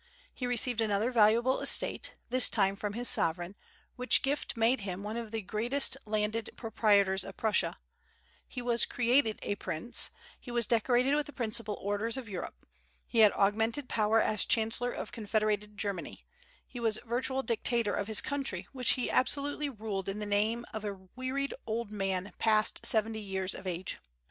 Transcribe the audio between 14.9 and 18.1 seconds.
of confederated Germany; he was virtual dictator of